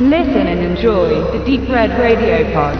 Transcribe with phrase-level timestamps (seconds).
[0.00, 2.78] Listen and enjoy the Deep Red Radio Pod.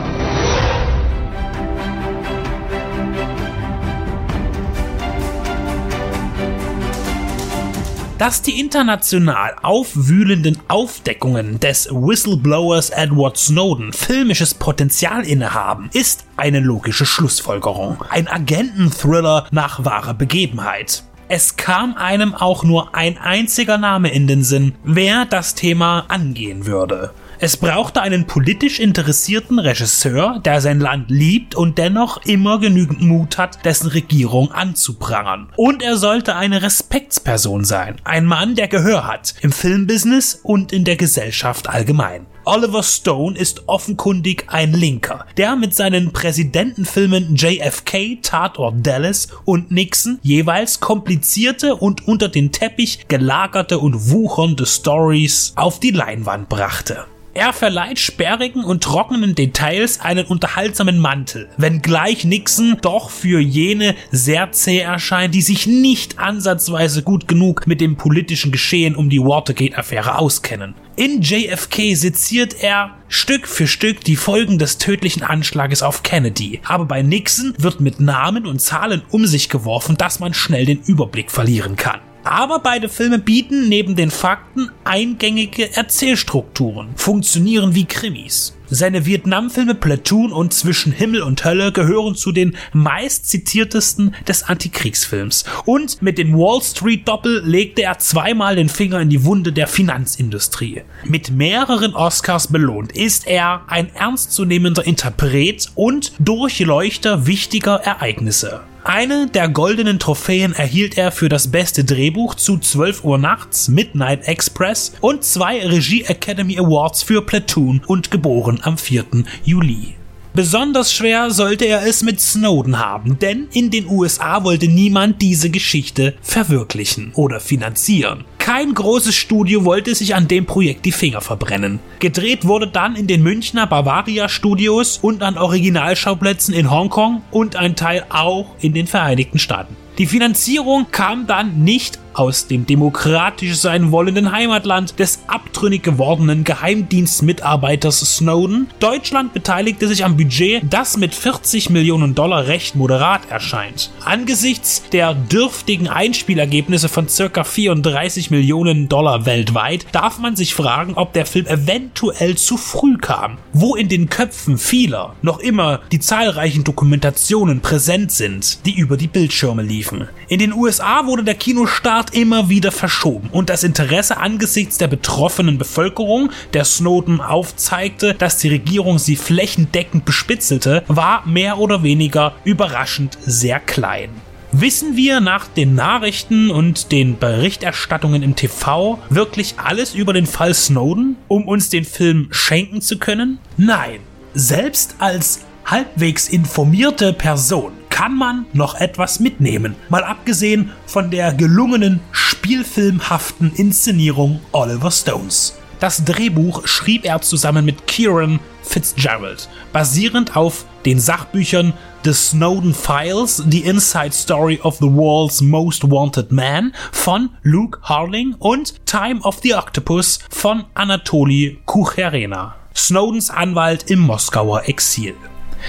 [8.18, 17.05] Dass die international aufwühlenden Aufdeckungen des Whistleblowers Edward Snowden filmisches Potenzial innehaben, ist eine logische
[17.05, 17.98] Schlussfolgerung.
[18.11, 21.03] Ein Agenten-Thriller nach wahrer Begebenheit.
[21.30, 26.64] Es kam einem auch nur ein einziger Name in den Sinn, wer das Thema angehen
[26.64, 27.12] würde.
[27.38, 33.36] Es brauchte einen politisch interessierten Regisseur, der sein Land liebt und dennoch immer genügend Mut
[33.36, 35.52] hat, dessen Regierung anzuprangern.
[35.56, 40.84] Und er sollte eine Respektsperson sein, ein Mann, der Gehör hat, im Filmbusiness und in
[40.84, 42.27] der Gesellschaft allgemein.
[42.51, 50.19] Oliver Stone ist offenkundig ein Linker, der mit seinen Präsidentenfilmen JFK, Tatort Dallas und Nixon
[50.23, 57.05] jeweils komplizierte und unter den Teppich gelagerte und wuchernde Stories auf die Leinwand brachte.
[57.34, 64.53] Er verleiht sperrigen und trockenen Details einen unterhaltsamen Mantel, wenngleich Nixon doch für jene sehr
[64.53, 70.17] zäh erscheint, die sich nicht ansatzweise gut genug mit dem politischen Geschehen um die Watergate-Affäre
[70.17, 70.75] auskennen.
[70.98, 76.86] In JFK seziert er Stück für Stück die Folgen des tödlichen Anschlages auf Kennedy, aber
[76.86, 81.30] bei Nixon wird mit Namen und Zahlen um sich geworfen, dass man schnell den Überblick
[81.30, 82.00] verlieren kann.
[82.24, 88.58] Aber beide Filme bieten neben den Fakten eingängige Erzählstrukturen, funktionieren wie Krimis.
[88.70, 95.44] Seine Vietnamfilme Platoon und Zwischen Himmel und Hölle gehören zu den meistzitiertesten des Antikriegsfilms.
[95.64, 99.69] Und mit dem Wall Street Doppel legte er zweimal den Finger in die Wunde der
[99.69, 100.83] Finanzindustrie.
[101.05, 108.60] Mit mehreren Oscars belohnt ist er ein ernstzunehmender Interpret und Durchleuchter wichtiger Ereignisse.
[108.84, 114.27] Eine der goldenen Trophäen erhielt er für das beste Drehbuch zu 12 Uhr nachts, Midnight
[114.27, 119.05] Express und zwei Regie Academy Awards für Platoon und geboren am 4.
[119.44, 119.97] Juli.
[120.38, 125.50] Besonders schwer sollte er es mit Snowden haben, denn in den USA wollte niemand diese
[125.50, 128.25] Geschichte verwirklichen oder finanzieren.
[128.38, 131.81] Kein großes Studio wollte sich an dem Projekt die Finger verbrennen.
[131.99, 137.75] Gedreht wurde dann in den Münchner Bavaria Studios und an Originalschauplätzen in Hongkong und ein
[137.75, 139.75] Teil auch in den Vereinigten Staaten.
[139.99, 148.01] Die Finanzierung kam dann nicht aus dem demokratisch sein wollenden Heimatland des abtrünnig gewordenen Geheimdienstmitarbeiters
[148.17, 148.69] Snowden.
[148.81, 153.91] Deutschland beteiligte sich am Budget, das mit 40 Millionen Dollar recht moderat erscheint.
[154.05, 161.12] Angesichts der dürftigen Einspielergebnisse von circa 34 Millionen Dollar weltweit darf man sich fragen, ob
[161.12, 163.39] der Film eventuell zu früh kam.
[163.53, 169.06] Wo in den Köpfen vieler noch immer die zahlreichen Dokumentationen präsent sind, die über die
[169.06, 170.09] Bildschirme liefen.
[170.29, 175.58] In den USA wurde der Kinostart immer wieder verschoben und das Interesse angesichts der betroffenen
[175.58, 183.19] Bevölkerung, der Snowden aufzeigte, dass die Regierung sie flächendeckend bespitzelte, war mehr oder weniger überraschend
[183.24, 184.10] sehr klein.
[184.50, 190.54] Wissen wir nach den Nachrichten und den Berichterstattungen im TV wirklich alles über den Fall
[190.54, 193.38] Snowden, um uns den Film schenken zu können?
[193.58, 194.00] Nein.
[194.32, 201.98] Selbst als halbwegs informierte Person kann man noch etwas mitnehmen, mal abgesehen von der gelungenen
[202.12, 205.59] spielfilmhaften Inszenierung Oliver Stones.
[205.81, 211.72] Das Drehbuch schrieb er zusammen mit Kieran Fitzgerald, basierend auf den Sachbüchern
[212.04, 218.37] The Snowden Files, The Inside Story of the World's Most Wanted Man von Luke Harling
[218.38, 225.16] und Time of the Octopus von Anatoly Kucherena, Snowdens Anwalt im Moskauer Exil.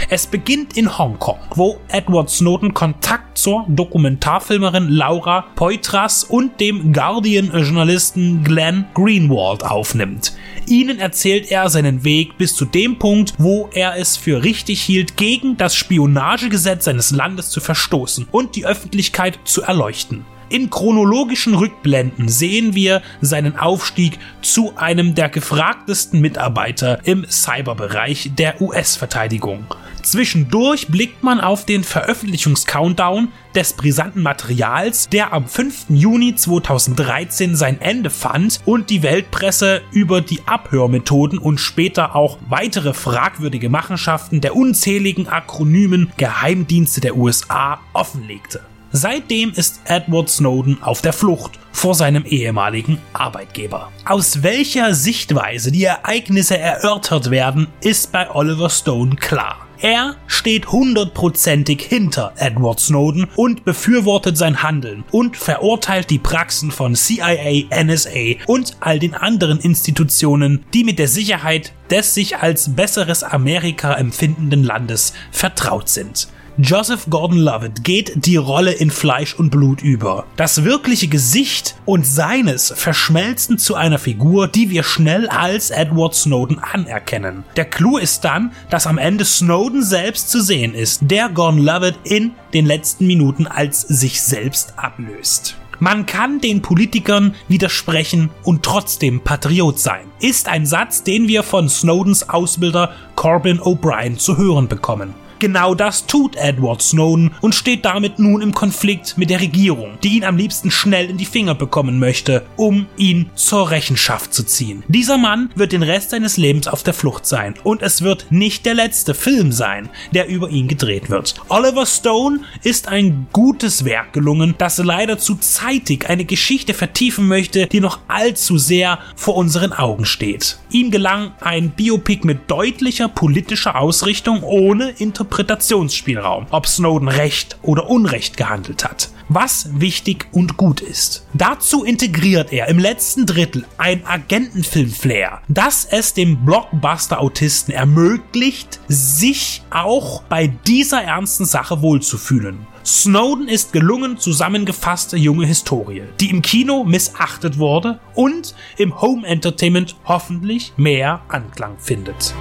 [0.09, 8.43] Es beginnt in Hongkong, wo Edward Snowden Kontakt zur Dokumentarfilmerin Laura Poitras und dem Guardian-Journalisten
[8.43, 10.33] Glenn Greenwald aufnimmt.
[10.67, 15.17] Ihnen erzählt er seinen Weg bis zu dem Punkt, wo er es für richtig hielt,
[15.17, 20.25] gegen das Spionagegesetz seines Landes zu verstoßen und die Öffentlichkeit zu erleuchten.
[20.49, 28.59] In chronologischen Rückblenden sehen wir seinen Aufstieg zu einem der gefragtesten Mitarbeiter im Cyberbereich der
[28.59, 29.65] US-Verteidigung.
[30.01, 35.85] Zwischendurch blickt man auf den Veröffentlichungs-Countdown des brisanten Materials, der am 5.
[35.89, 42.93] Juni 2013 sein Ende fand und die Weltpresse über die Abhörmethoden und später auch weitere
[42.93, 48.61] fragwürdige Machenschaften der unzähligen Akronymen Geheimdienste der USA offenlegte.
[48.91, 53.91] Seitdem ist Edward Snowden auf der Flucht vor seinem ehemaligen Arbeitgeber.
[54.05, 59.67] Aus welcher Sichtweise die Ereignisse erörtert werden, ist bei Oliver Stone klar.
[59.81, 66.95] Er steht hundertprozentig hinter Edward Snowden und befürwortet sein Handeln und verurteilt die Praxen von
[66.95, 73.23] CIA, NSA und all den anderen Institutionen, die mit der Sicherheit des sich als besseres
[73.23, 76.27] Amerika empfindenden Landes vertraut sind.
[76.61, 80.25] Joseph Gordon-Levitt geht die Rolle in Fleisch und Blut über.
[80.35, 86.59] Das wirkliche Gesicht und seines verschmelzen zu einer Figur, die wir schnell als Edward Snowden
[86.59, 87.45] anerkennen.
[87.55, 92.31] Der Clou ist dann, dass am Ende Snowden selbst zu sehen ist, der Gordon-Levitt in
[92.53, 95.55] den letzten Minuten als sich selbst ablöst.
[95.79, 100.07] Man kann den Politikern widersprechen und trotzdem Patriot sein.
[100.19, 105.13] Ist ein Satz, den wir von Snowdens Ausbilder Corbin O'Brien zu hören bekommen.
[105.39, 110.17] Genau das tut Edward Snowden und steht damit nun im Konflikt mit der Regierung, die
[110.17, 114.83] ihn am liebsten schnell in die Finger bekommen möchte, um ihn zur Rechenschaft zu ziehen.
[114.89, 118.65] Dieser Mann wird den Rest seines Lebens auf der Flucht sein und es wird nicht
[118.65, 121.35] der letzte Film sein, der über ihn gedreht wird.
[121.47, 127.67] Oliver Stone ist ein gutes Werk gelungen, das leider zu zeitig eine Geschichte vertiefen möchte,
[127.67, 130.59] die noch allzu sehr vor unseren Augen steht.
[130.69, 137.87] Ihm gelang ein Biopic mit deutlicher politischer Ausrichtung ohne Interpretation Interpretationsspielraum, ob Snowden recht oder
[137.89, 139.09] unrecht gehandelt hat.
[139.29, 141.27] Was wichtig und gut ist.
[141.33, 150.23] Dazu integriert er im letzten Drittel ein Agentenfilm-Flair, das es dem Blockbuster-Autisten ermöglicht, sich auch
[150.23, 152.65] bei dieser ernsten Sache wohlzufühlen.
[152.83, 159.95] Snowden ist gelungen zusammengefasste junge Historie, die im Kino missachtet wurde und im Home Entertainment
[160.05, 162.33] hoffentlich mehr Anklang findet.